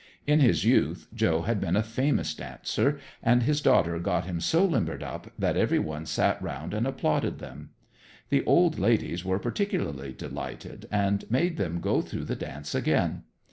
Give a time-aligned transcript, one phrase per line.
[0.25, 4.65] In his youth Joe had been a famous dancer, and his daughter got him so
[4.65, 7.69] limbered up that every one sat round and applauded them.
[8.29, 13.25] The old ladies were particularly delighted, and made them go through the dance again.